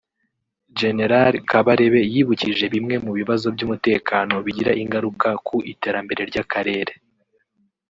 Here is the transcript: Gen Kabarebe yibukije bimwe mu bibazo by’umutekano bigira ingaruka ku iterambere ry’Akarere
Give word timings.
Gen 0.77 0.97
Kabarebe 1.49 2.01
yibukije 2.13 2.65
bimwe 2.73 2.95
mu 3.05 3.11
bibazo 3.19 3.47
by’umutekano 3.55 4.35
bigira 4.45 4.71
ingaruka 4.83 5.29
ku 5.47 5.55
iterambere 5.73 6.21
ry’Akarere 6.29 6.93